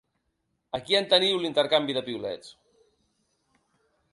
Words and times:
Aquí 0.77 0.95
en 0.99 1.07
teniu 1.11 1.43
l’intercanvi 1.43 1.97
de 1.99 2.03
piulets. 2.07 2.51